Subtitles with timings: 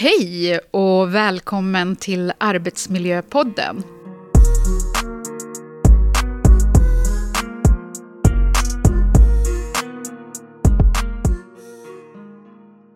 [0.00, 3.82] Hej och välkommen till Arbetsmiljöpodden.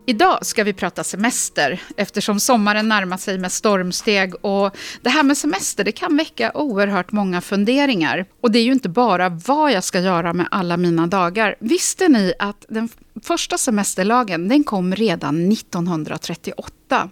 [0.05, 5.37] Idag ska vi prata semester eftersom sommaren närmar sig med stormsteg och det här med
[5.37, 8.25] semester det kan väcka oerhört många funderingar.
[8.41, 11.55] Och det är ju inte bara vad jag ska göra med alla mina dagar.
[11.59, 12.89] Visste ni att den
[13.21, 17.09] första semesterlagen den kom redan 1938.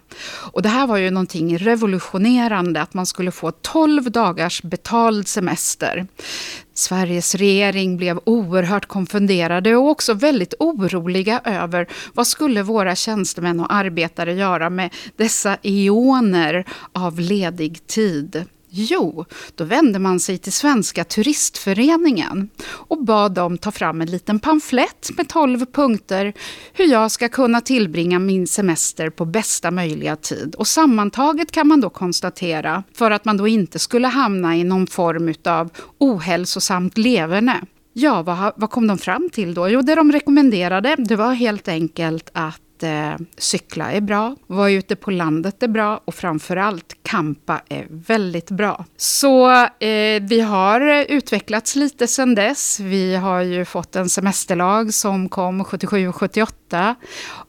[0.52, 6.08] Och det här var ju någonting revolutionerande, att man skulle få 12 dagars betald semester.
[6.73, 13.73] Sveriges regering blev oerhört konfunderade och också väldigt oroliga över vad skulle våra tjänstemän och
[13.73, 18.45] arbetare göra med dessa eoner av ledig tid.
[18.73, 19.25] Jo,
[19.55, 25.09] då vände man sig till Svenska turistföreningen och bad dem ta fram en liten pamflett
[25.17, 26.34] med 12 punkter
[26.73, 30.55] hur jag ska kunna tillbringa min semester på bästa möjliga tid.
[30.55, 34.88] Och sammantaget kan man då konstatera, för att man då inte skulle hamna i någon
[34.88, 37.61] form av ohälsosamt leverne.
[37.94, 39.69] Ja, vad, vad kom de fram till då?
[39.69, 44.95] Jo, det de rekommenderade det var helt enkelt att eh, cykla är bra, vara ute
[44.95, 48.85] på landet är bra och framförallt campa är väldigt bra.
[48.97, 52.79] Så eh, vi har utvecklats lite sedan dess.
[52.79, 56.95] Vi har ju fått en semesterlag som kom 77-78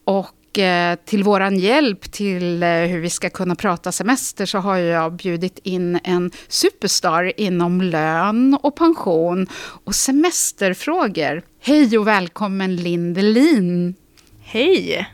[0.04, 4.76] och eh, till våran hjälp till eh, hur vi ska kunna prata semester så har
[4.76, 9.46] jag bjudit in en superstar inom lön och pension
[9.84, 11.42] och semesterfrågor.
[11.60, 13.94] Hej och välkommen Lindelin!
[14.42, 15.08] Hej!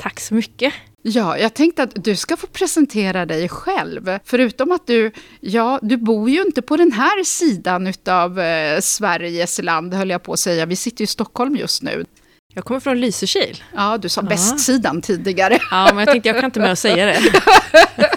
[0.00, 0.74] Tack så mycket.
[1.02, 4.18] Ja, jag tänkte att du ska få presentera dig själv.
[4.24, 9.62] Förutom att du, ja, du bor ju inte på den här sidan av eh, Sveriges
[9.62, 10.66] land, höll jag på att säga.
[10.66, 12.04] Vi sitter ju i Stockholm just nu.
[12.54, 13.62] Jag kommer från Lysekil.
[13.74, 15.58] Ja, du sa bästsidan tidigare.
[15.70, 17.20] Ja, men jag tänkte jag kan inte med att säga det.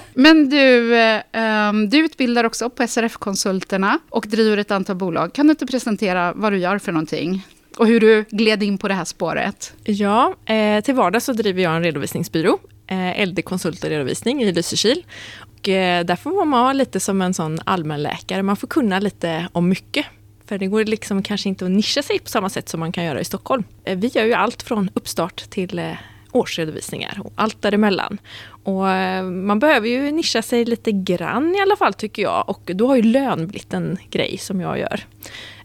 [0.14, 5.34] men du, eh, du utbildar också på SRF-konsulterna och driver ett antal bolag.
[5.34, 7.46] Kan du inte presentera vad du gör för någonting?
[7.78, 9.74] Och hur du gled in på det här spåret?
[9.84, 14.52] Ja, eh, till vardags så driver jag en redovisningsbyrå, eh, LD Konsult och redovisning i
[14.52, 15.06] Lysekil.
[15.40, 19.48] Och, eh, där får man vara lite som en sån allmänläkare, man får kunna lite
[19.52, 20.06] om mycket.
[20.46, 23.04] För det går liksom kanske inte att nischa sig på samma sätt som man kan
[23.04, 23.64] göra i Stockholm.
[23.84, 25.92] Eh, vi gör ju allt från uppstart till eh,
[26.32, 28.18] årsredovisningar och allt däremellan.
[28.64, 32.72] Och eh, man behöver ju nischa sig lite grann i alla fall tycker jag och
[32.76, 35.06] då har ju lön blivit en grej som jag gör.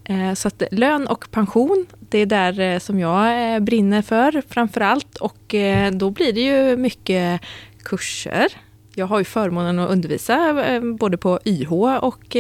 [0.08, 4.42] Eh, så att lön och pension, det är där eh, som jag eh, brinner för
[4.48, 5.16] framför allt.
[5.16, 5.54] Och
[5.92, 7.40] då blir det ju mycket
[7.82, 8.52] kurser.
[8.94, 10.54] Jag har ju förmånen att undervisa
[10.98, 12.36] både på YH och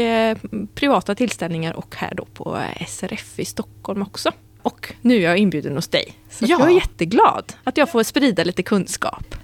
[0.74, 4.32] privata tillställningar och här då på SRF i Stockholm också.
[4.62, 6.14] Och nu är jag inbjuden hos dig.
[6.30, 6.56] Så ja.
[6.60, 9.34] jag är jätteglad att jag får sprida lite kunskap.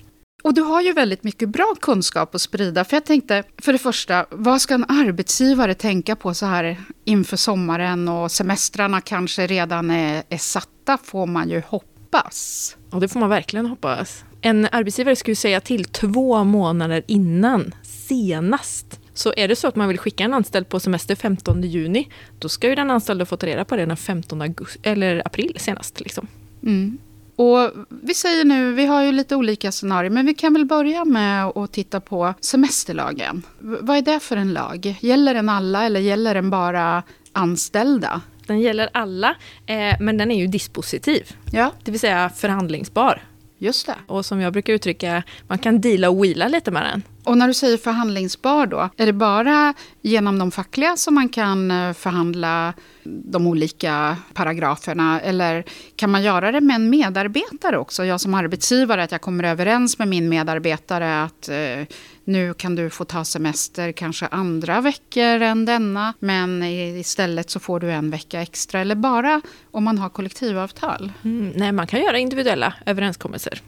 [0.45, 2.85] Och du har ju väldigt mycket bra kunskap att sprida.
[2.85, 7.37] För jag tänkte, för det första, vad ska en arbetsgivare tänka på så här inför
[7.37, 12.77] sommaren och semestrarna kanske redan är, är satta, får man ju hoppas.
[12.91, 14.25] Ja, det får man verkligen hoppas.
[14.41, 19.01] En arbetsgivare skulle säga till två månader innan, senast.
[19.15, 22.49] Så är det så att man vill skicka en anställd på semester 15 juni, då
[22.49, 26.01] ska ju den anställda få ta reda på det den 15 augusti, eller april senast.
[26.01, 26.27] Liksom.
[26.63, 26.99] Mm.
[27.37, 31.05] Och vi säger nu, vi har ju lite olika scenarier, men vi kan väl börja
[31.05, 33.43] med att titta på semesterlagen.
[33.59, 34.97] Vad är det för en lag?
[35.01, 37.03] Gäller den alla eller gäller den bara
[37.33, 38.21] anställda?
[38.47, 39.37] Den gäller alla,
[39.67, 41.37] eh, men den är ju dispositiv.
[41.53, 41.73] Ja.
[41.85, 43.23] Det vill säga förhandlingsbar.
[43.65, 43.97] Just det.
[44.07, 47.03] Och som jag brukar uttrycka, man kan deala och wheela lite med den.
[47.25, 51.71] Och när du säger förhandlingsbar då, är det bara genom de fackliga som man kan
[51.71, 55.21] eh, förhandla de olika paragraferna?
[55.21, 55.65] Eller
[55.97, 58.05] kan man göra det med en medarbetare också?
[58.05, 62.91] Jag som arbetsgivare, att jag kommer överens med min medarbetare att eh, nu kan du
[62.91, 68.43] få ta semester kanske andra veckor än denna, men istället så får du en vecka
[68.43, 68.81] extra.
[68.81, 69.41] Eller bara
[69.71, 71.13] om man har kollektivavtal?
[71.25, 73.63] Mm, nej, man kan göra individuella överenskommelser.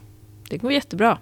[0.49, 1.19] Det går jättebra.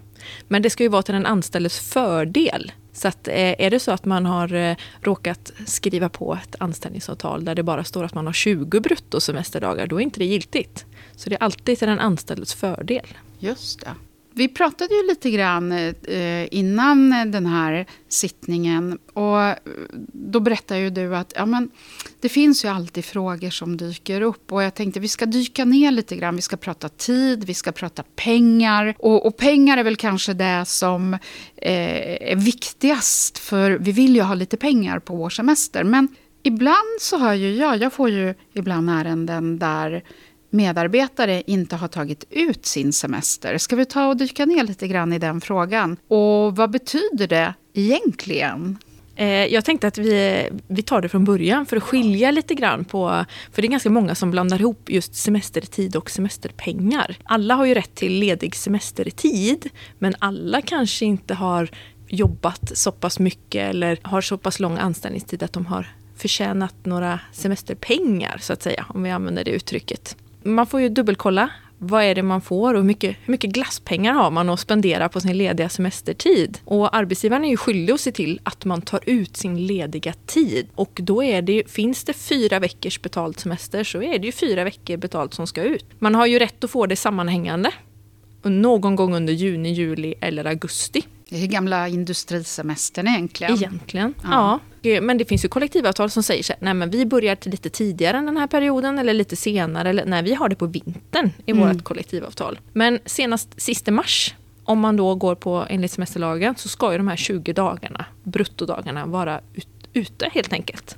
[0.49, 2.73] Men det ska ju vara till den anställdes fördel.
[2.93, 7.45] Så att, eh, är det så att man har eh, råkat skriva på ett anställningsavtal
[7.45, 10.87] där det bara står att man har 20 bruttosemesterdagar, då är inte det giltigt.
[11.17, 13.07] Så det är alltid till den anställdes fördel.
[13.39, 13.95] Just det.
[14.37, 18.99] Vi pratade ju lite grann eh, innan den här sittningen.
[19.13, 19.55] Och
[20.13, 21.71] då berättade ju du att ja, men,
[22.21, 24.53] det finns ju alltid frågor som dyker upp.
[24.53, 26.37] Och jag tänkte vi ska dyka ner lite grann.
[26.37, 28.95] Vi ska prata tid, vi ska prata pengar.
[28.99, 31.15] Och, och pengar är väl kanske det som
[31.57, 33.39] eh, är viktigast.
[33.39, 35.85] För vi vill ju ha lite pengar på vår semester.
[35.85, 36.09] Men
[36.43, 40.05] ibland så hör ju jag, jag får ju ibland ärenden där
[40.55, 43.59] medarbetare inte har tagit ut sin semester.
[43.59, 45.97] Ska vi ta och dyka ner lite grann i den frågan?
[46.09, 48.79] Och vad betyder det egentligen?
[49.17, 52.85] Eh, jag tänkte att vi, vi tar det från början för att skilja lite grann
[52.85, 53.25] på...
[53.53, 57.17] För det är ganska många som blandar ihop just semestertid och semesterpengar.
[57.25, 61.71] Alla har ju rätt till ledig semestertid, men alla kanske inte har
[62.09, 65.87] jobbat så pass mycket eller har så pass lång anställningstid att de har
[66.17, 70.17] förtjänat några semesterpengar, så att säga, om vi använder det uttrycket.
[70.45, 74.13] Man får ju dubbelkolla vad är det man får och hur mycket, hur mycket glasspengar
[74.13, 76.59] har man att spendera på sin lediga semestertid?
[76.65, 80.69] Och arbetsgivaren är ju skyldig att se till att man tar ut sin lediga tid.
[80.75, 84.65] Och då är det, finns det fyra veckors betald semester så är det ju fyra
[84.65, 85.87] veckor betalt som ska ut.
[85.99, 87.71] Man har ju rätt att få det sammanhängande
[88.43, 91.03] någon gång under juni, juli eller augusti.
[91.35, 93.55] Det är gamla industrisemestern egentligen.
[93.55, 94.61] Egentligen, ja.
[94.83, 95.01] ja.
[95.01, 98.27] Men det finns ju kollektivavtal som säger att nej men vi börjar lite tidigare än
[98.27, 99.91] den här perioden eller lite senare.
[99.91, 101.69] Eller nej, vi har det på vintern i mm.
[101.69, 102.59] vårt kollektivavtal.
[102.73, 104.35] Men senast sista mars
[104.65, 109.07] om man då går på enligt semesterlagen så ska ju de här 20 dagarna, bruttodagarna,
[109.07, 110.97] vara ut, ute helt enkelt.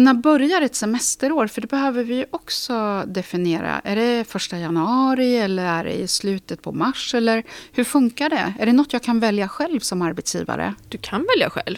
[0.00, 1.46] När börjar ett semesterår?
[1.46, 3.80] För det behöver vi också definiera.
[3.84, 7.14] Är det första januari eller är det i slutet på mars?
[7.14, 7.42] Eller
[7.72, 8.54] hur funkar det?
[8.58, 10.74] Är det något jag kan välja själv som arbetsgivare?
[10.88, 11.76] Du kan välja själv.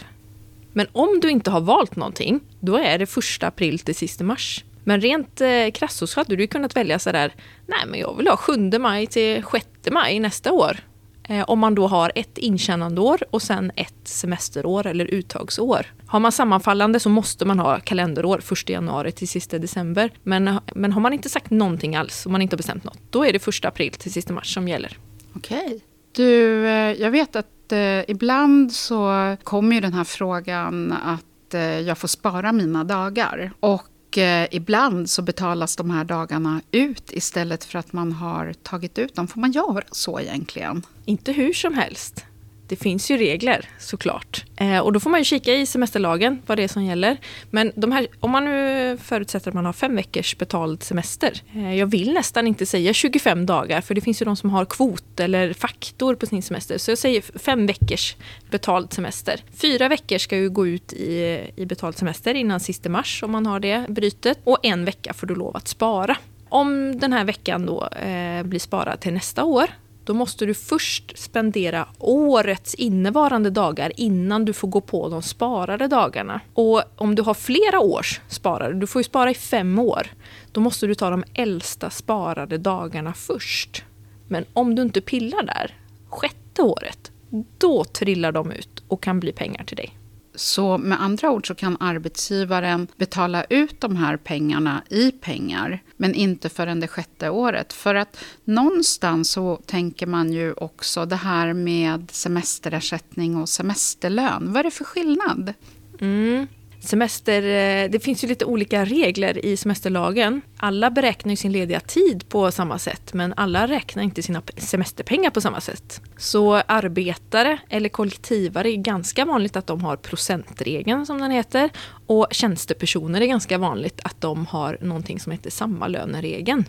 [0.73, 4.63] Men om du inte har valt någonting, då är det första april till sista mars.
[4.83, 7.33] Men rent eh, krasst så hade du kunnat välja sådär,
[7.67, 10.79] nej men jag vill ha 7 maj till 6 maj nästa år.
[11.23, 15.85] Eh, om man då har ett intjänandeår och sen ett semesterår eller uttagsår.
[16.05, 20.11] Har man sammanfallande så måste man ha kalenderår 1 januari till sista december.
[20.23, 23.25] Men, men har man inte sagt någonting alls, om man inte har bestämt något, då
[23.25, 24.97] är det 1 april till sista mars som gäller.
[25.35, 25.81] Okej.
[26.11, 31.61] Du, eh, jag vet att eh, ibland så kommer ju den här frågan att eh,
[31.61, 33.51] jag får spara mina dagar.
[33.59, 33.87] Och
[34.17, 39.15] eh, ibland så betalas de här dagarna ut istället för att man har tagit ut
[39.15, 39.27] dem.
[39.27, 40.85] Får man göra så egentligen?
[41.05, 42.25] Inte hur som helst.
[42.67, 44.45] Det finns ju regler såklart.
[44.55, 47.17] Eh, och då får man ju kika i semesterlagen vad det är som gäller.
[47.49, 51.41] Men de här, om man nu förutsätter att man har fem veckors betald semester.
[51.55, 54.65] Eh, jag vill nästan inte säga 25 dagar för det finns ju de som har
[54.65, 56.77] kvot eller faktor på sin semester.
[56.77, 58.15] Så jag säger fem veckors
[58.49, 59.43] betald semester.
[59.55, 63.45] Fyra veckor ska ju gå ut i, i betald semester innan sista mars om man
[63.45, 64.39] har det brytet.
[64.43, 66.17] Och en vecka får du lov att spara.
[66.49, 69.69] Om den här veckan då eh, blir sparad till nästa år
[70.05, 75.87] då måste du först spendera årets innevarande dagar innan du får gå på de sparade
[75.87, 76.41] dagarna.
[76.53, 80.07] Och om du har flera års sparade, du får ju spara i fem år,
[80.51, 83.83] då måste du ta de äldsta sparade dagarna först.
[84.27, 85.77] Men om du inte pillar där,
[86.09, 87.11] sjätte året,
[87.57, 89.97] då trillar de ut och kan bli pengar till dig.
[90.35, 96.13] Så med andra ord så kan arbetsgivaren betala ut de här pengarna i pengar, men
[96.15, 97.73] inte förrän det sjätte året.
[97.73, 104.53] För att någonstans så tänker man ju också det här med semesterersättning och semesterlön.
[104.53, 105.53] Vad är det för skillnad?
[105.99, 106.47] Mm.
[106.85, 110.41] Semester, eh, det finns ju lite olika regler i semesterlagen.
[110.57, 115.29] Alla beräknar ju sin lediga tid på samma sätt men alla räknar inte sina semesterpengar
[115.29, 116.01] på samma sätt.
[116.17, 121.69] Så arbetare eller kollektivare är ganska vanligt att de har procentregeln som den heter
[122.07, 126.65] och tjänstepersoner är ganska vanligt att de har någonting som heter sammalöneregeln.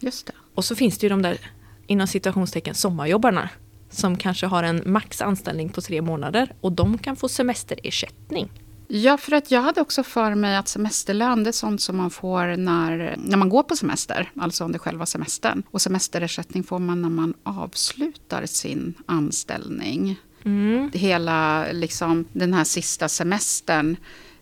[0.00, 0.32] Just det.
[0.54, 1.38] Och så finns det ju de där
[1.86, 3.48] inom citationstecken sommarjobbarna
[3.90, 8.50] som kanske har en max anställning på tre månader och de kan få semesterersättning.
[8.90, 12.10] Ja, för att jag hade också för mig att semesterlön det är sånt som man
[12.10, 15.62] får när, när man går på semester, alltså under själva semestern.
[15.70, 20.20] Och semesterersättning får man när man avslutar sin anställning.
[20.44, 20.90] Mm.
[20.94, 23.96] Hela liksom, den här sista semestern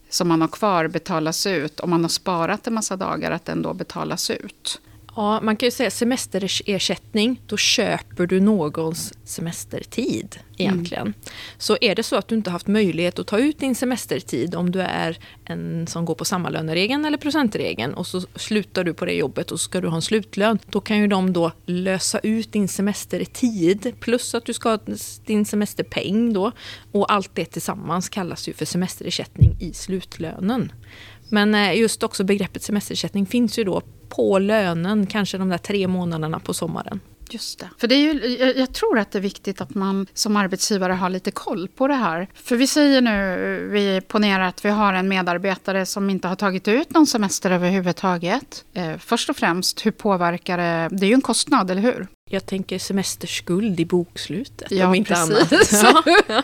[0.08, 1.80] som man har kvar betalas ut.
[1.80, 4.80] Om man har sparat en massa dagar, att den då betalas ut.
[5.16, 11.02] Ja, man kan ju säga semesterersättning, då köper du någons semestertid egentligen.
[11.02, 11.14] Mm.
[11.58, 14.70] Så är det så att du inte haft möjlighet att ta ut din semestertid om
[14.70, 19.12] du är en som går på sammalöneregeln eller procentregeln och så slutar du på det
[19.12, 20.58] jobbet och så ska du ha en slutlön.
[20.66, 24.78] Då kan ju de då lösa ut din semestertid plus att du ska ha
[25.26, 26.52] din semesterpeng då.
[26.92, 30.72] Och allt det tillsammans kallas ju för semesterersättning i slutlönen.
[31.28, 35.88] Men eh, just också begreppet semesterersättning finns ju då på lönen, kanske de där tre
[35.88, 37.00] månaderna på sommaren.
[37.30, 37.68] Just det.
[37.78, 41.10] För det är ju, jag, tror att det är viktigt att man som arbetsgivare har
[41.10, 42.28] lite koll på det här.
[42.34, 46.68] För vi säger nu, vi ponerar att vi har en medarbetare som inte har tagit
[46.68, 48.64] ut någon semester överhuvudtaget.
[48.74, 50.88] Eh, först och främst, hur påverkar det?
[50.96, 52.06] Det är ju en kostnad, eller hur?
[52.30, 54.70] Jag tänker semesterskuld i bokslutet.
[54.70, 55.84] Ja, om inte precis.
[55.84, 56.04] annat.
[56.32, 56.42] Ja.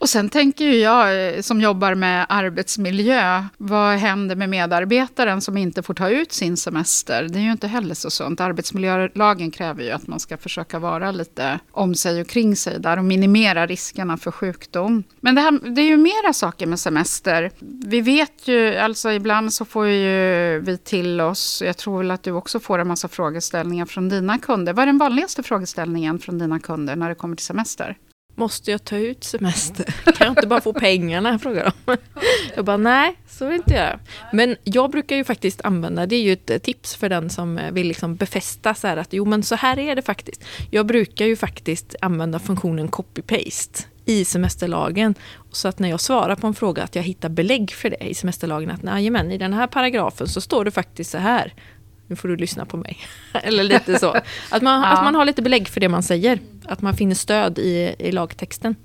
[0.00, 5.56] Och sen tänker ju jag eh, som jobbar med arbetsmiljö, vad händer med medarbetaren som
[5.56, 7.28] inte får ta ut sin semester?
[7.28, 8.40] Det är ju inte heller så sunt.
[8.40, 12.96] Arbetsmiljölagen kräver ju att man ska försöka vara lite om sig och kring sig där
[12.96, 15.02] och minimera riskerna för sjukdom.
[15.20, 17.50] Men det, här, det är ju mera saker med semester.
[17.86, 22.22] Vi vet ju, alltså ibland så får ju vi till oss, jag tror väl att
[22.22, 24.69] du också får en massa frågeställningar från dina kunder.
[24.72, 27.96] Vad är den vanligaste frågeställningen från dina kunder när det kommer till semester?
[28.34, 29.84] Måste jag ta ut semester?
[30.04, 31.38] Kan jag inte bara få pengarna?
[31.38, 31.96] Frågar de.
[32.56, 33.98] Jag bara, nej, så vill jag inte göra.
[34.32, 37.88] Men jag brukar ju faktiskt använda, det är ju ett tips för den som vill
[37.88, 40.44] liksom befästa så här att jo men så här är det faktiskt.
[40.70, 45.14] Jag brukar ju faktiskt använda funktionen copy-paste i semesterlagen.
[45.52, 48.14] Så att när jag svarar på en fråga att jag hittar belägg för det i
[48.14, 51.54] semesterlagen att nej, men i den här paragrafen så står det faktiskt så här
[52.10, 52.98] nu får du lyssna på mig.
[53.32, 54.16] Eller lite så.
[54.50, 54.86] Att man, ja.
[54.86, 56.38] att man har lite belägg för det man säger.
[56.64, 58.76] Att man finner stöd i, i lagtexten.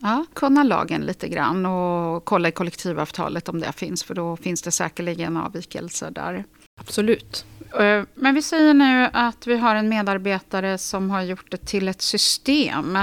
[0.00, 4.04] Ja, kunna lagen lite grann och kolla i kollektivavtalet om det finns.
[4.04, 6.44] För då finns det säkerligen avvikelser där.
[6.80, 7.46] Absolut.
[7.80, 11.88] Eh, men vi säger nu att vi har en medarbetare som har gjort det till
[11.88, 12.98] ett system.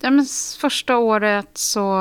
[0.00, 0.10] Ja,
[0.58, 2.00] första året så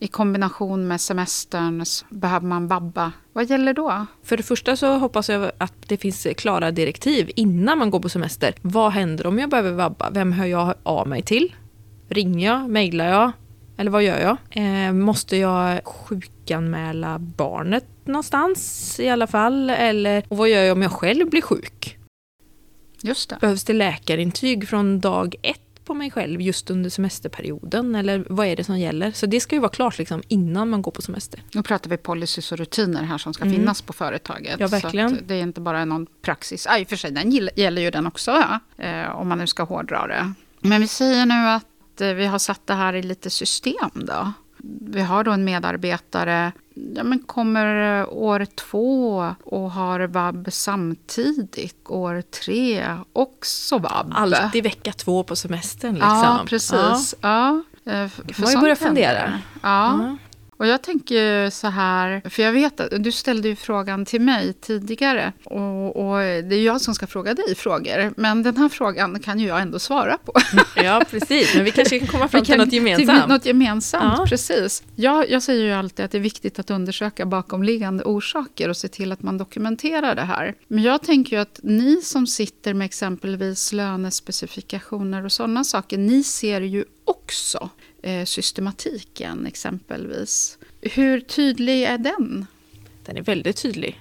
[0.00, 3.12] i kombination med semestern behöver man vabba.
[3.32, 4.06] Vad gäller då?
[4.22, 8.08] För det första så hoppas jag att det finns klara direktiv innan man går på
[8.08, 8.54] semester.
[8.62, 10.10] Vad händer om jag behöver vabba?
[10.10, 11.54] Vem hör jag av mig till?
[12.08, 12.70] Ringer jag?
[12.70, 13.32] Mejlar jag?
[13.76, 14.36] Eller vad gör jag?
[14.50, 19.70] Eh, måste jag sjukanmäla barnet någonstans i alla fall?
[19.70, 21.98] Eller och vad gör jag om jag själv blir sjuk?
[23.02, 23.38] Just det.
[23.40, 27.94] Behövs det läkarintyg från dag ett på mig själv just under semesterperioden?
[27.94, 29.10] Eller vad är det som gäller?
[29.12, 31.42] Så det ska ju vara klart liksom, innan man går på semester.
[31.52, 33.56] Nu pratar vi policies och rutiner här som ska mm.
[33.56, 34.60] finnas på företaget.
[34.60, 35.16] Ja, verkligen.
[35.16, 36.66] Så det är inte bara någon praxis.
[36.66, 39.46] Ah, I och för sig, den gäller ju den också, ja, eh, om man nu
[39.46, 40.32] ska hårdra det.
[40.60, 44.32] Men vi säger nu att eh, vi har satt det här i lite system då.
[44.80, 46.52] Vi har då en medarbetare
[46.94, 51.90] ja, men kommer eh, år två och har vab samtidigt.
[51.90, 54.12] År tre också vab.
[54.16, 55.94] Alltid vecka två på semestern.
[55.94, 56.10] Liksom.
[56.10, 57.14] Ja, precis.
[57.20, 57.62] Ja.
[57.84, 57.92] Ja.
[57.92, 59.38] Eh, för, för man ju börja fundera.
[59.62, 59.94] Ja.
[59.94, 60.18] Mm.
[60.60, 64.52] Och jag tänker så här, för jag vet att du ställde ju frågan till mig
[64.52, 65.32] tidigare.
[65.44, 68.12] Och, och, det är jag som ska fråga dig frågor.
[68.16, 70.32] Men den här frågan kan ju jag ändå svara på.
[70.76, 71.54] Ja, precis.
[71.54, 73.20] Men vi kanske kan komma fram till något gemensamt.
[73.20, 74.26] Till något gemensamt, ja.
[74.28, 74.82] precis.
[74.96, 78.88] Jag, jag säger ju alltid att det är viktigt att undersöka bakomliggande orsaker och se
[78.88, 80.54] till att man dokumenterar det här.
[80.68, 86.22] Men jag tänker ju att ni som sitter med exempelvis lönespecifikationer och sådana saker, ni
[86.24, 87.70] ser ju också
[88.02, 90.58] Eh, systematiken exempelvis.
[90.80, 92.46] Hur tydlig är den?
[93.04, 94.00] Den är väldigt tydlig.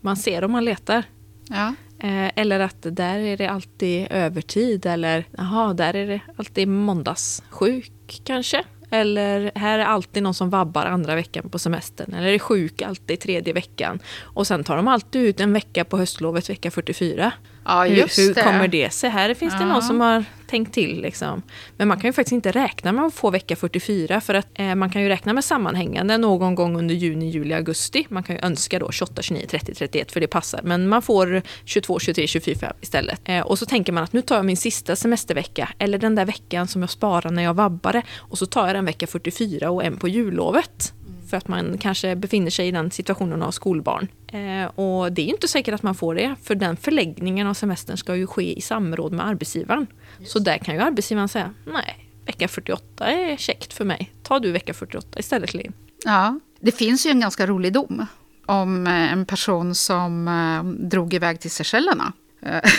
[0.00, 1.04] Man ser om man letar.
[1.48, 1.74] Ja.
[1.98, 8.20] Eh, eller att där är det alltid övertid eller jaha, där är det alltid måndagssjuk
[8.24, 8.64] kanske.
[8.90, 12.14] Eller här är alltid någon som vabbar andra veckan på semestern.
[12.14, 13.98] Eller är sjuk alltid tredje veckan.
[14.22, 17.32] Och sen tar de alltid ut en vecka på höstlovet, vecka 44.
[17.64, 18.42] Ja, just hur, hur det.
[18.42, 19.10] kommer det sig?
[19.10, 19.66] Här finns det ja.
[19.66, 21.00] någon som har tänkt till.
[21.00, 21.42] Liksom.
[21.76, 24.74] Men man kan ju faktiskt inte räkna med att få vecka 44 för att eh,
[24.74, 28.06] man kan ju räkna med sammanhängande någon gång under juni, juli, augusti.
[28.08, 30.60] Man kan ju önska då 28, 29, 30, 31 för det passar.
[30.62, 33.20] Men man får 22, 23, 24 istället.
[33.24, 36.24] Eh, och så tänker man att nu tar jag min sista semestervecka eller den där
[36.24, 39.84] veckan som jag sparar när jag vabbade och så tar jag den vecka 44 och
[39.84, 40.92] en på jullovet
[41.30, 44.08] för att man kanske befinner sig i den situationen av skolbarn.
[44.26, 47.96] Eh, och det är inte säkert att man får det, för den förläggningen av semestern
[47.96, 49.86] ska ju ske i samråd med arbetsgivaren.
[50.18, 50.32] Just.
[50.32, 54.12] Så där kan ju arbetsgivaren säga, nej, vecka 48 är käckt för mig.
[54.22, 55.72] Ta du vecka 48 istället Linn.
[56.04, 58.06] Ja, det finns ju en ganska rolig dom
[58.46, 62.12] om eh, en person som eh, drog iväg till Seychellerna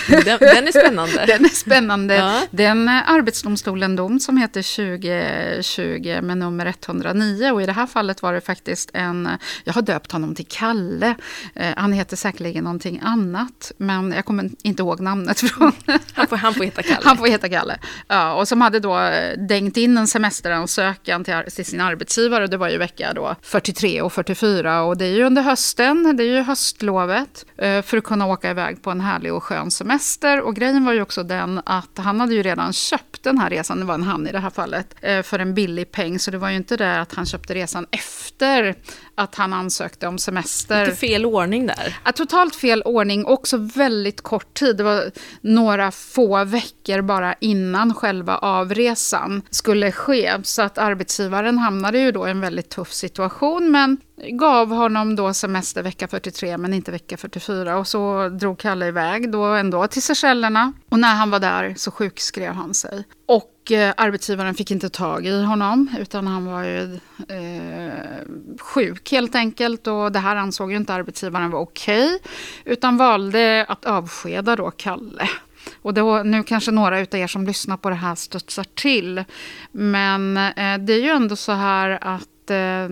[0.07, 1.25] den, den, är spännande.
[1.27, 2.15] den är spännande.
[2.15, 2.41] Ja.
[2.51, 4.61] Den Arbetsdomstolen dom som heter
[5.61, 9.29] 2020 med nummer 109 och i det här fallet var det faktiskt en,
[9.63, 11.15] jag har döpt honom till Kalle,
[11.55, 15.71] eh, han heter säkerligen någonting annat men jag kommer inte ihåg namnet från.
[16.13, 17.01] Han får, han får heta Kalle.
[17.03, 17.77] Han får heta Kalle.
[18.07, 22.57] Ja, och som hade då eh, dängt in en semesteransökan till, till sin arbetsgivare, det
[22.57, 26.27] var ju vecka då 43 och 44 och det är ju under hösten, det är
[26.27, 30.41] ju höstlovet eh, för att kunna åka iväg på en härlig och skön skön semester.
[30.41, 33.79] Och grejen var ju också den att han hade ju redan köpt den här resan,
[33.79, 36.19] det var en han i det här fallet, eh, för en billig peng.
[36.19, 38.75] Så det var ju inte det att han köpte resan efter
[39.15, 40.85] att han ansökte om semester.
[40.85, 41.97] Lite fel ordning där.
[42.05, 44.77] Ja, totalt fel ordning, också väldigt kort tid.
[44.77, 50.33] Det var några få veckor bara innan själva avresan skulle ske.
[50.43, 53.71] Så att arbetsgivaren hamnade ju då i en väldigt tuff situation.
[53.71, 53.97] Men
[54.29, 59.31] gav honom då semester vecka 43 men inte vecka 44 och så drog Kalle iväg
[59.31, 63.03] då ändå till Seychellerna och när han var där så sjukskrev han sig.
[63.27, 66.93] Och eh, arbetsgivaren fick inte tag i honom utan han var ju
[67.29, 67.93] eh,
[68.59, 72.19] sjuk helt enkelt och det här ansåg ju inte arbetsgivaren var okej okay,
[72.65, 75.29] utan valde att avskeda då Kalle.
[75.81, 79.23] Och då, nu kanske några av er som lyssnar på det här studsar till.
[79.71, 82.89] Men eh, det är ju ändå så här att eh,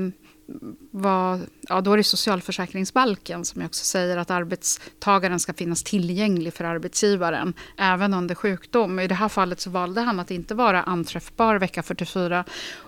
[0.91, 6.63] vad, ja, då är det socialförsäkringsbalken som också säger att arbetstagaren ska finnas tillgänglig för
[6.63, 8.99] arbetsgivaren även under sjukdom.
[8.99, 12.45] I det här fallet så valde han att inte vara anträffbar vecka 44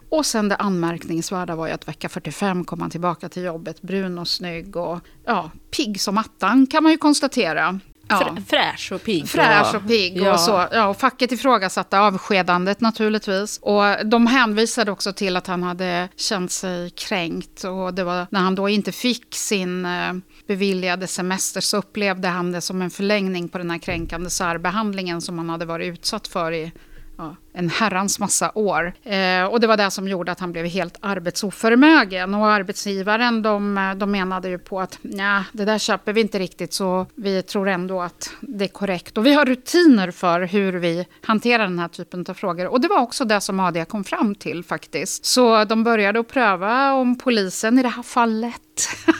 [0.10, 4.18] och sen det anmärkningsvärda var ju att vecka 45 kom han tillbaka till jobbet brun
[4.18, 7.80] och snygg och ja, pigg som attan kan man ju konstatera.
[8.08, 8.38] Ja.
[8.48, 9.28] Fräsch och pigg.
[9.28, 10.34] Fräsch och pigg ja.
[10.34, 10.68] och så.
[10.72, 13.60] Ja, och facket ifrågasatte avskedandet naturligtvis.
[13.62, 17.64] Och de hänvisade också till att han hade känt sig kränkt.
[17.64, 20.14] Och det var när han då inte fick sin eh,
[20.48, 25.38] beviljade semester så upplevde han det som en förlängning på den här kränkande särbehandlingen som
[25.38, 26.72] han hade varit utsatt för i
[27.17, 28.93] ja, en herrans massa år.
[29.03, 32.34] Eh, och det var det som gjorde att han blev helt arbetsoförmögen.
[32.34, 36.74] Och arbetsgivaren de, de menade ju på att nej, det där köper vi inte riktigt
[36.74, 39.17] så vi tror ändå att det är korrekt.
[39.17, 42.67] Och vi har rutiner för hur vi hanterar den här typen av frågor.
[42.67, 45.25] Och det var också det som AD kom fram till faktiskt.
[45.25, 48.62] Så de började att pröva om polisen i det här fallet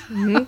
[0.10, 0.46] Mm.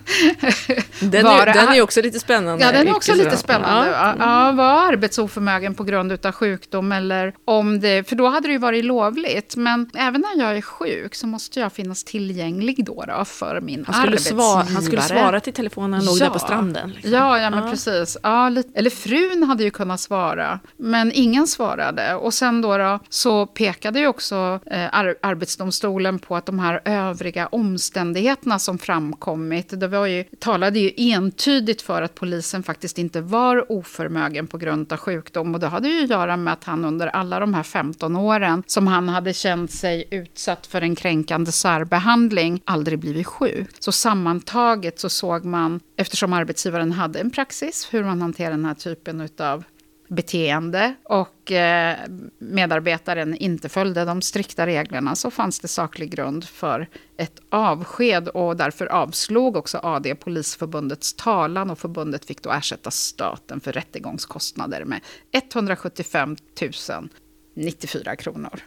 [0.99, 2.65] Den, var, är, den är också lite spännande.
[2.65, 3.87] Ja, den är också lite spännande.
[3.91, 4.15] Ja.
[4.19, 8.57] Ja, var arbetsoförmögen på grund av sjukdom eller om det, för då hade det ju
[8.57, 9.55] varit lovligt.
[9.55, 13.85] Men även när jag är sjuk så måste jag finnas tillgänglig då, då för min
[13.85, 14.45] han skulle arbetsgivare.
[14.45, 16.89] Svara, han skulle svara till telefonen när han låg där på stranden.
[16.89, 17.11] Liksom.
[17.11, 17.71] Ja, ja, men ja.
[17.71, 18.17] precis.
[18.23, 22.15] Ja, lite, eller frun hade ju kunnat svara, men ingen svarade.
[22.15, 26.81] Och sen då, då så pekade ju också eh, ar Arbetsdomstolen på att de här
[26.85, 33.21] övriga omständigheterna som framkommit, det var ju, talade ju entydigt för att polisen faktiskt inte
[33.21, 35.53] var oförmögen på grund av sjukdom.
[35.53, 38.63] Och det hade ju att göra med att han under alla de här 15 åren
[38.67, 43.69] som han hade känt sig utsatt för en kränkande särbehandling aldrig blivit sjuk.
[43.79, 48.75] Så sammantaget så såg man, eftersom arbetsgivaren hade en praxis hur man hanterar den här
[48.75, 49.63] typen av
[50.07, 51.97] beteende och eh,
[52.39, 56.87] medarbetaren inte följde de strikta reglerna så fanns det saklig grund för
[57.17, 63.60] ett avsked och därför avslog också AD Polisförbundets talan och förbundet fick då ersätta staten
[63.60, 64.99] för rättegångskostnader med
[65.32, 66.36] 175
[66.89, 67.10] 000
[67.55, 68.60] 94 kronor.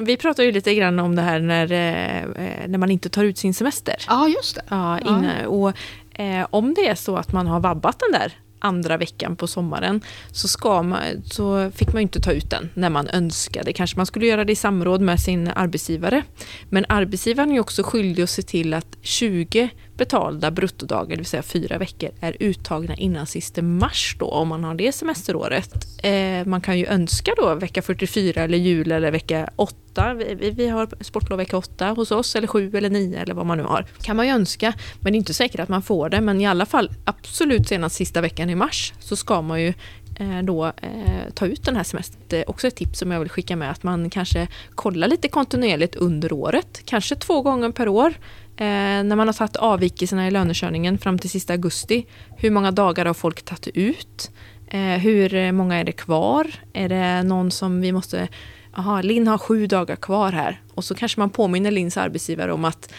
[0.00, 3.38] Vi pratade ju lite grann om det här när, eh, när man inte tar ut
[3.38, 3.96] sin semester.
[4.08, 4.62] Ja, just det.
[4.68, 5.48] Ja, inne, ja.
[5.48, 5.72] Och,
[6.20, 8.32] eh, om det är så att man har vabbat den där
[8.64, 10.00] andra veckan på sommaren
[10.32, 13.72] så, ska man, så fick man inte ta ut den när man önskade.
[13.72, 16.22] Kanske man skulle göra det i samråd med sin arbetsgivare.
[16.68, 21.42] Men arbetsgivaren är också skyldig att se till att 20 betalda bruttodagar, det vill säga
[21.42, 25.86] fyra veckor, är uttagna innan sista mars då, om man har det semesteråret.
[26.02, 30.14] Eh, man kan ju önska då vecka 44 eller jul eller vecka 8.
[30.14, 33.58] Vi, vi har sportlov vecka 8 hos oss, eller 7 eller 9 eller vad man
[33.58, 33.86] nu har.
[34.02, 36.20] kan man ju önska, men det är inte säkert att man får det.
[36.20, 39.74] Men i alla fall absolut senast sista veckan i mars så ska man ju
[40.16, 42.20] eh, då eh, ta ut den här semestern.
[42.28, 45.28] Det är också ett tips som jag vill skicka med att man kanske kollar lite
[45.28, 48.14] kontinuerligt under året, kanske två gånger per år.
[48.56, 53.06] Eh, när man har tagit avvikelserna i lönekörningen fram till sista augusti, hur många dagar
[53.06, 54.30] har folk tagit ut?
[54.66, 56.46] Eh, hur många är det kvar?
[56.72, 58.28] Är det någon som vi måste...
[58.76, 60.62] Jaha, Linn har sju dagar kvar här.
[60.74, 62.92] Och så kanske man påminner Linns arbetsgivare om att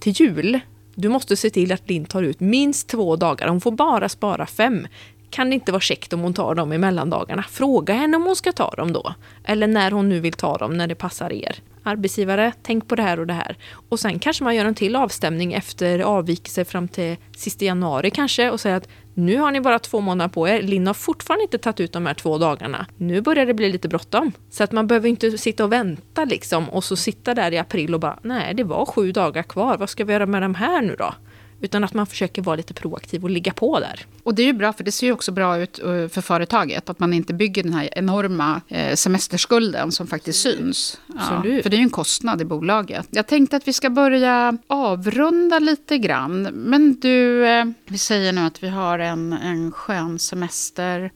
[0.00, 0.60] till jul,
[0.94, 3.48] du måste se till att Linn tar ut minst två dagar.
[3.48, 4.86] Hon får bara spara fem.
[5.30, 7.42] Kan det inte vara käckt om hon tar dem i mellandagarna?
[7.42, 9.14] Fråga henne om hon ska ta dem då.
[9.44, 13.02] Eller när hon nu vill ta dem, när det passar er arbetsgivare, tänk på det
[13.02, 13.56] här och det här.
[13.88, 18.50] Och sen kanske man gör en till avstämning efter avvikelse fram till sista januari kanske
[18.50, 20.62] och säger att nu har ni bara två månader på er.
[20.62, 22.86] Linn har fortfarande inte tagit ut de här två dagarna.
[22.96, 24.32] Nu börjar det bli lite bråttom.
[24.50, 27.94] Så att man behöver inte sitta och vänta liksom och så sitta där i april
[27.94, 29.76] och bara nej, det var sju dagar kvar.
[29.76, 31.14] Vad ska vi göra med de här nu då?
[31.60, 34.06] Utan att man försöker vara lite proaktiv och ligga på där.
[34.22, 36.90] Och det är ju bra, för det ser ju också bra ut eh, för företaget.
[36.90, 41.00] Att man inte bygger den här enorma eh, semesterskulden som faktiskt syns.
[41.06, 43.08] Ja, för det är ju en kostnad i bolaget.
[43.10, 46.42] Jag tänkte att vi ska börja avrunda lite grann.
[46.42, 51.10] Men du, eh, vi säger nu att vi har en, en skön semester.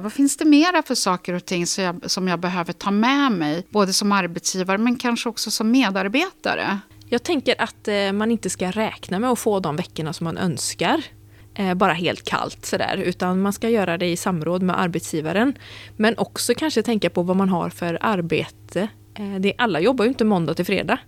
[0.00, 3.32] Vad finns det mera för saker och ting som jag, som jag behöver ta med
[3.32, 3.66] mig?
[3.70, 6.78] Både som arbetsgivare men kanske också som medarbetare.
[7.08, 10.38] Jag tänker att eh, man inte ska räkna med att få de veckorna som man
[10.38, 11.02] önskar.
[11.54, 15.54] Eh, bara helt kallt sådär, utan man ska göra det i samråd med arbetsgivaren.
[15.96, 18.88] Men också kanske tänka på vad man har för arbete.
[19.14, 20.98] Eh, det, alla jobbar ju inte måndag till fredag.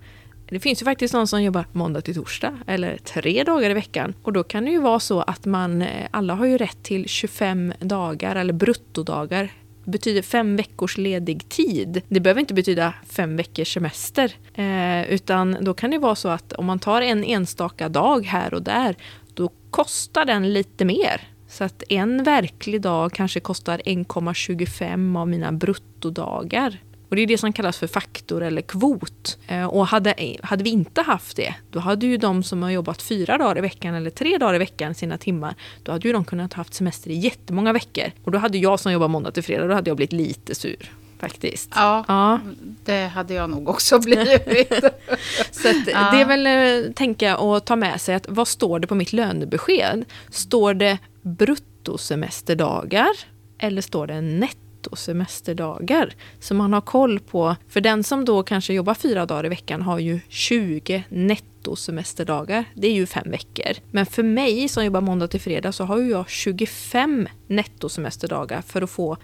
[0.51, 4.15] Det finns ju faktiskt någon som jobbar måndag till torsdag eller tre dagar i veckan.
[4.23, 7.73] Och då kan det ju vara så att man, alla har ju rätt till 25
[7.81, 9.51] dagar eller bruttodagar
[9.91, 12.03] betyder fem veckors ledig tid.
[12.09, 14.33] Det behöver inte betyda fem veckors semester.
[14.55, 18.55] Eh, utan då kan det vara så att om man tar en enstaka dag här
[18.55, 18.97] och där,
[19.35, 21.29] då kostar den lite mer.
[21.49, 26.79] Så att en verklig dag kanske kostar 1,25 av mina bruttodagar.
[27.09, 29.39] Och det är det som kallas för faktor eller kvot.
[29.47, 33.03] Eh, och hade, hade vi inte haft det, då hade ju de som har jobbat
[33.03, 36.25] fyra dagar i veckan eller tre dagar i veckan sina timmar, då hade ju de
[36.25, 38.05] kunnat haft semester i jättemånga veckor.
[38.25, 40.93] Och då hade jag som jobbar måndag till fredag, då hade jag blivit lite sur.
[41.19, 41.71] Faktiskt.
[41.75, 42.41] Ja, ja.
[42.85, 44.69] det hade jag nog också blivit.
[45.51, 46.11] så att, ja.
[46.13, 49.13] det är väl eh, tänka och ta med sig att vad står det på mitt
[49.13, 50.05] lönebesked?
[50.31, 53.11] Står det bruttosemesterdagar
[53.59, 54.68] eller står det netto?
[54.89, 56.15] Nettosemesterdagar.
[56.41, 59.83] Så man har koll på, för den som då kanske jobbar fyra dagar i veckan
[59.83, 62.65] har ju 20 nettosemesterdagar.
[62.75, 63.77] Det är ju fem veckor.
[63.91, 68.83] Men för mig som jobbar måndag till fredag så har ju jag 25 nettosemesterdagar för
[68.83, 69.17] att få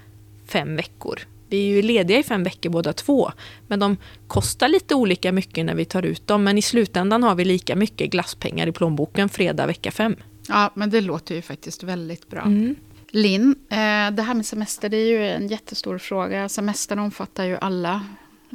[0.46, 1.20] fem veckor.
[1.48, 3.32] Vi är ju lediga i fem veckor båda två,
[3.68, 3.96] men de
[4.26, 6.44] kostar lite olika mycket när vi tar ut dem.
[6.44, 10.16] Men i slutändan har vi lika mycket glasspengar i plånboken fredag vecka fem.
[10.48, 12.42] Ja, men det låter ju faktiskt väldigt bra.
[12.42, 12.74] Mm.
[13.14, 16.48] Linn, eh, det här med semester det är ju en jättestor fråga.
[16.48, 18.06] Semestern omfattar ju alla.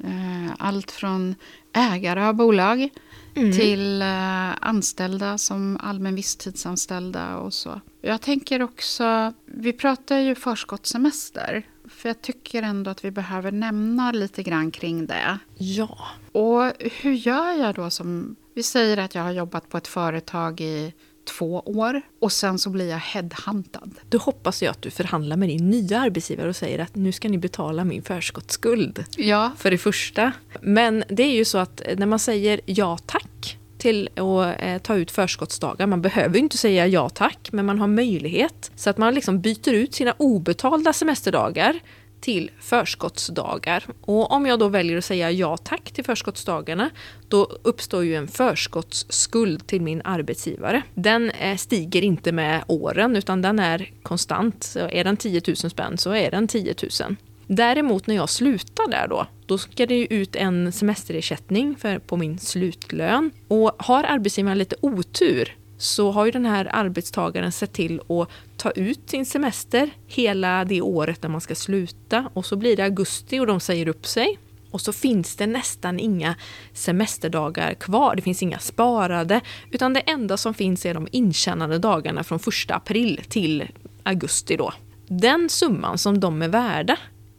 [0.04, 1.36] Eh, allt från
[1.74, 2.90] ägare av bolag
[3.36, 3.52] mm.
[3.52, 7.82] till eh, anställda som allmän visstidsanställda och så.
[8.02, 11.64] Jag tänker också, vi pratar ju förskottssemester.
[11.90, 15.40] För jag tycker ändå att vi behöver nämna lite grann kring det.
[15.58, 15.98] Ja.
[16.32, 18.36] Och hur gör jag då som...
[18.54, 20.94] Vi säger att jag har jobbat på ett företag i
[21.38, 23.90] två år och sen så blir jag headhuntad.
[24.10, 27.30] Då hoppas jag att du förhandlar med din nya arbetsgivare och säger att nu ska
[27.30, 29.06] ni betala min förskottsskuld.
[29.18, 29.52] Ja.
[29.58, 30.32] För det första.
[30.62, 34.96] Men det är ju så att när man säger ja tack till att eh, ta
[34.96, 35.88] ut förskottsdagar.
[35.88, 38.72] Man behöver inte säga ja tack, men man har möjlighet.
[38.76, 41.80] Så att man liksom byter ut sina obetalda semesterdagar
[42.22, 43.86] till förskottsdagar.
[44.02, 46.90] Och om jag då väljer att säga ja tack till förskottsdagarna,
[47.28, 50.82] då uppstår ju en förskottsskuld till min arbetsgivare.
[50.94, 54.64] Den eh, stiger inte med åren, utan den är konstant.
[54.64, 57.16] Så är den 10 000 spänn så är den 10 000.
[57.48, 62.40] Däremot när jag slutar där då, då ska det ut en semesterersättning för, på min
[62.40, 63.32] slutlön.
[63.48, 68.72] Och har arbetsgivaren lite otur så har ju den här arbetstagaren sett till att ta
[68.72, 73.40] ut sin semester hela det året när man ska sluta och så blir det augusti
[73.40, 74.38] och de säger upp sig.
[74.72, 76.36] Och så finns det nästan inga
[76.74, 82.24] semesterdagar kvar, det finns inga sparade, utan det enda som finns är de intjänade dagarna
[82.24, 83.68] från 1 april till
[84.04, 84.74] augusti då.
[85.08, 86.98] Den summan som de är värda,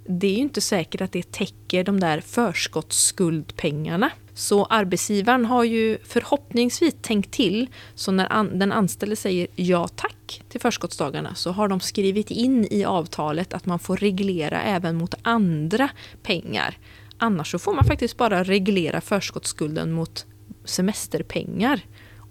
[0.08, 4.10] det är ju inte säkert att det täcker de där förskottsskuldpengarna.
[4.40, 10.42] Så arbetsgivaren har ju förhoppningsvis tänkt till, så när an den anställde säger ja tack
[10.48, 15.14] till förskottsdagarna så har de skrivit in i avtalet att man får reglera även mot
[15.22, 15.88] andra
[16.22, 16.78] pengar.
[17.18, 20.26] Annars så får man faktiskt bara reglera förskottsskulden mot
[20.64, 21.80] semesterpengar.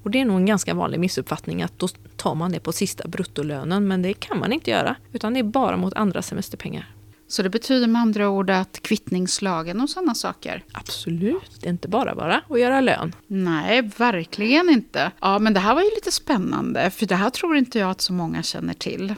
[0.03, 3.07] Och det är nog en ganska vanlig missuppfattning att då tar man det på sista
[3.07, 6.98] bruttolönen, men det kan man inte göra, utan det är bara mot andra semesterpengar.
[7.29, 10.63] Så det betyder med andra ord att kvittningslagen och sådana saker?
[10.71, 13.15] Absolut, det är inte bara bara att göra lön.
[13.27, 15.11] Nej, verkligen inte.
[15.19, 18.01] Ja, men det här var ju lite spännande, för det här tror inte jag att
[18.01, 19.15] så många känner till.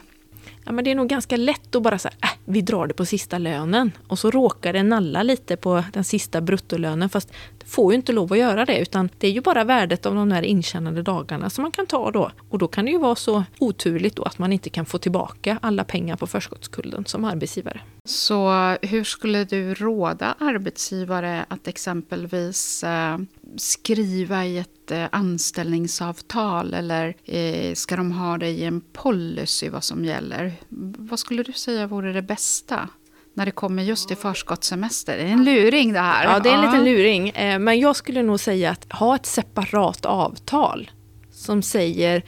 [0.64, 3.04] Ja, men det är nog ganska lätt att bara säga, äh, vi drar det på
[3.04, 3.92] sista lönen.
[4.08, 7.32] Och så råkar det nalla lite på den sista bruttolönen, fast
[7.66, 10.28] får ju inte lov att göra det, utan det är ju bara värdet av de
[10.28, 12.30] där intjänade dagarna som man kan ta då.
[12.48, 15.58] Och då kan det ju vara så oturligt då att man inte kan få tillbaka
[15.62, 17.80] alla pengar på förskottskulden som arbetsgivare.
[18.04, 18.50] Så
[18.82, 23.18] hur skulle du råda arbetsgivare att exempelvis eh,
[23.56, 29.84] skriva i ett eh, anställningsavtal eller eh, ska de ha det i en policy vad
[29.84, 30.52] som gäller?
[30.98, 32.88] Vad skulle du säga vore det bästa?
[33.34, 35.16] När det kommer just till förskottssemester.
[35.16, 36.24] Det är en luring det här.
[36.24, 37.28] Ja, det är en liten luring.
[37.28, 40.90] Eh, men jag skulle nog säga att ha ett separat avtal
[41.30, 42.22] som säger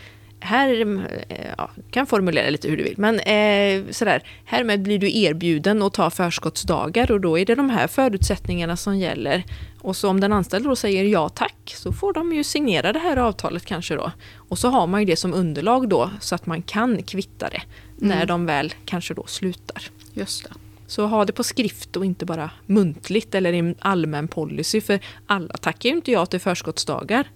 [0.45, 5.19] här, eh, ja, kan formulera lite hur du vill, men eh, sådär, härmed blir du
[5.19, 9.45] erbjuden att ta förskottsdagar och då är det de här förutsättningarna som gäller.
[9.81, 12.99] Och så om den anställde då säger ja tack, så får de ju signera det
[12.99, 14.13] här avtalet kanske då.
[14.37, 17.63] Och så har man ju det som underlag då, så att man kan kvitta det
[18.03, 18.19] mm.
[18.19, 19.83] när de väl kanske då slutar.
[20.15, 20.64] Just det.
[20.87, 25.01] Så ha det på skrift och inte bara muntligt eller i en allmän policy, för
[25.27, 27.29] alla tackar ju inte ja till förskottsdagar.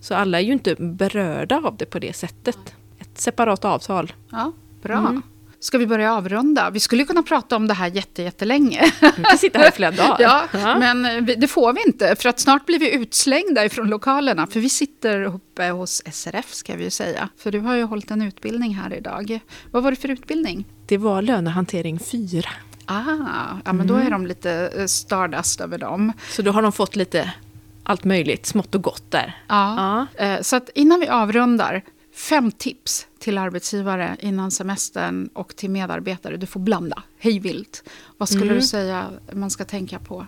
[0.00, 2.58] Så alla är ju inte berörda av det på det sättet.
[2.98, 4.12] Ett separat avtal.
[4.30, 4.98] Ja, bra.
[4.98, 5.22] Mm.
[5.60, 6.70] ska vi börja avrunda?
[6.70, 8.92] Vi skulle kunna prata om det här jätte, jättelänge.
[9.16, 10.16] Vi kan sitta här i flera dagar.
[10.20, 10.78] Ja, ja.
[10.78, 14.46] men eh, det får vi inte, för att snart blir vi utslängda ifrån lokalerna.
[14.46, 17.28] För vi sitter uppe hos SRF, ska vi ju säga.
[17.36, 19.40] För du har ju hållit en utbildning här idag.
[19.70, 20.64] Vad var det för utbildning?
[20.86, 22.48] Det var lönehantering 4.
[22.90, 26.12] Ah, ja, men då är de lite eh, stardust över dem.
[26.30, 27.34] Så då har de fått lite
[27.82, 29.42] allt möjligt, smått och gott där.
[29.48, 30.06] Ja.
[30.18, 30.42] ja.
[30.42, 31.82] Så att innan vi avrundar,
[32.14, 36.36] fem tips till arbetsgivare innan semestern och till medarbetare.
[36.36, 37.84] Du får blanda, hej vilt.
[38.16, 38.56] Vad skulle mm.
[38.56, 40.26] du säga man ska tänka på?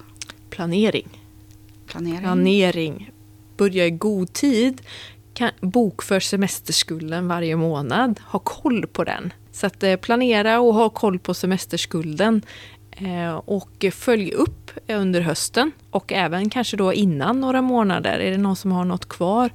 [0.50, 1.08] Planering.
[1.86, 2.20] Planering.
[2.20, 3.10] Planering.
[3.56, 4.82] Börja i god tid.
[5.60, 8.20] Bokför semesterskulden varje månad.
[8.26, 9.32] Ha koll på den.
[9.52, 12.42] Så att eh, planera och ha koll på semesterskulden.
[12.90, 18.18] Eh, och följ upp under hösten och även kanske då innan några månader.
[18.18, 19.50] Är det någon som har något kvar?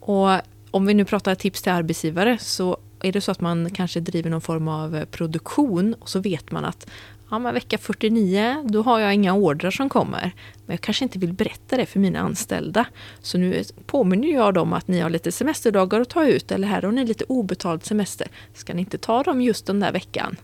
[0.00, 0.28] Och
[0.70, 4.30] om vi nu pratar tips till arbetsgivare så är det så att man kanske driver
[4.30, 6.90] någon form av eh, produktion och så vet man att
[7.30, 10.32] ja, men vecka 49, då har jag inga ordrar som kommer.
[10.66, 12.84] Men jag kanske inte vill berätta det för mina anställda.
[13.20, 16.82] Så nu påminner jag dem att ni har lite semesterdagar att ta ut eller här
[16.82, 18.28] har ni lite obetald semester.
[18.54, 20.36] Ska ni inte ta dem just den där veckan?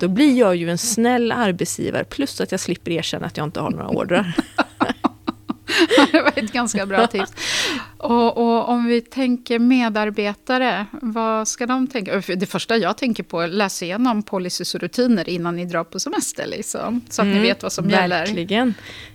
[0.00, 3.60] Då blir jag ju en snäll arbetsgivare plus att jag slipper erkänna att jag inte
[3.60, 4.36] har några ordrar.
[6.12, 7.32] det var ett ganska bra tips.
[7.98, 12.22] Och, och, om vi tänker medarbetare, vad ska de tänka?
[12.36, 15.84] Det första jag tänker på är att läsa igenom policys och rutiner innan ni drar
[15.84, 16.46] på semester.
[16.46, 18.02] Liksom, så att mm, ni vet vad som verkligen.
[18.02, 18.26] gäller.
[18.26, 18.74] Verkligen.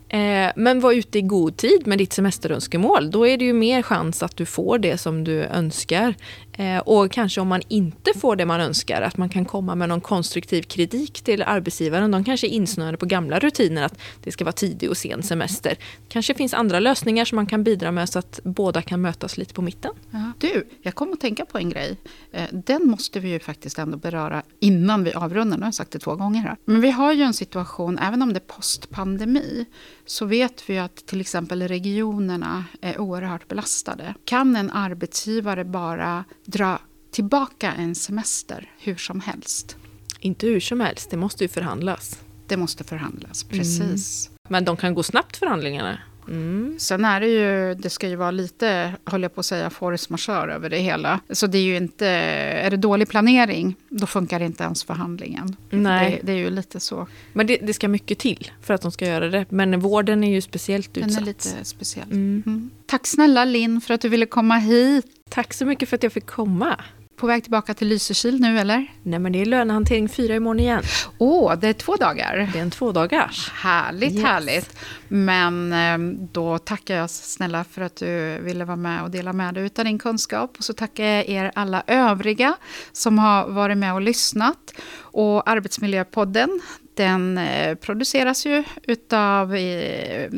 [0.09, 3.11] Eh, men var ute i god tid med ditt semesterönskemål.
[3.11, 6.15] Då är det ju mer chans att du får det som du önskar.
[6.61, 9.89] Eh, och kanske om man inte får det man önskar, att man kan komma med
[9.89, 12.11] någon konstruktiv kritik till arbetsgivaren.
[12.11, 15.77] De kanske är insnöade på gamla rutiner, att det ska vara tidig och sen semester.
[16.07, 19.53] kanske finns andra lösningar som man kan bidra med så att båda kan mötas lite
[19.53, 19.91] på mitten.
[20.11, 20.31] Ja.
[20.37, 21.97] Du, jag kom att tänka på en grej.
[22.31, 25.57] Eh, den måste vi ju faktiskt ändå beröra innan vi avrundar.
[25.57, 26.57] Nu har jag sagt det två gånger här.
[26.65, 29.65] Men vi har ju en situation, även om det är postpandemi,
[30.05, 34.15] så vet vi att till exempel regionerna är oerhört belastade.
[34.25, 36.79] Kan en arbetsgivare bara dra
[37.11, 39.77] tillbaka en semester hur som helst?
[40.19, 42.19] Inte hur som helst, det måste ju förhandlas.
[42.47, 44.27] Det måste förhandlas, precis.
[44.27, 44.37] Mm.
[44.49, 45.99] Men de kan gå snabbt förhandlingarna?
[46.27, 46.75] Mm.
[46.79, 50.07] Sen är det ju, det ska ju vara lite, höll jag på att säga, force
[50.09, 51.19] majeure över det hela.
[51.29, 55.55] Så det är ju inte, är det dålig planering, då funkar inte ens förhandlingen.
[55.69, 56.19] Nej.
[56.21, 57.07] Det, det är ju lite så.
[57.33, 59.45] Men det, det, ska mycket till för att de ska göra det.
[59.49, 61.13] Men vården är ju speciellt utsatt.
[61.13, 62.11] Den är lite speciell.
[62.11, 62.43] Mm.
[62.45, 62.69] Mm.
[62.85, 65.05] Tack snälla Linn för att du ville komma hit.
[65.33, 66.79] Tack så mycket för att jag fick komma.
[67.15, 68.87] På väg tillbaka till Lysekil nu eller?
[69.03, 70.83] Nej men det är lönehantering fyra imorgon igen.
[71.17, 72.49] Åh, oh, det är två dagar.
[72.53, 73.49] Det är en tvådagars.
[73.49, 74.23] Härligt, yes.
[74.23, 74.77] härligt.
[75.07, 79.53] Men ehm, då tackar jag snälla för att du ville vara med och dela med
[79.53, 80.55] dig av din kunskap.
[80.57, 82.55] Och så tackar jag er alla övriga
[82.91, 84.73] som har varit med och lyssnat.
[84.97, 86.61] Och Arbetsmiljöpodden,
[86.93, 90.29] den eh, produceras ju utav eh,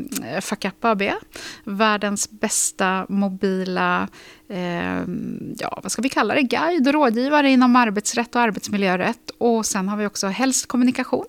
[0.41, 1.01] Facap AB,
[1.63, 4.07] världens bästa mobila,
[4.47, 5.03] eh,
[5.57, 9.31] ja vad ska vi kalla det, guide och rådgivare inom arbetsrätt och arbetsmiljörätt.
[9.37, 11.25] Och sen har vi också Helst Kommunikation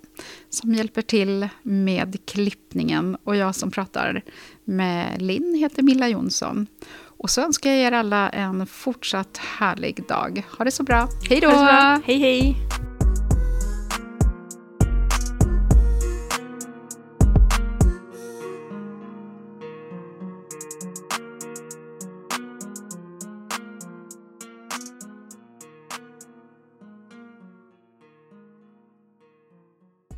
[0.51, 3.17] som hjälper till med klippningen.
[3.25, 4.23] Och jag som pratar
[4.65, 6.67] med Linn heter Milla Jonsson.
[7.19, 10.43] Och så önskar jag er alla en fortsatt härlig dag.
[10.59, 11.09] Ha det så bra.
[11.29, 11.51] Hej då!
[12.05, 12.57] Hej hej!